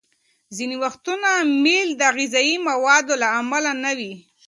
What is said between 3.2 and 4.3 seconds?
له امله نه وي.